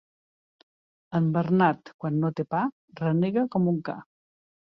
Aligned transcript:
En 1.19 1.27
Bernat, 1.35 1.91
quan 2.05 2.17
no 2.25 2.33
té 2.41 2.47
pa, 2.55 2.63
renega 3.03 3.45
com 3.57 3.71
un 3.75 3.79
ca. 3.91 3.97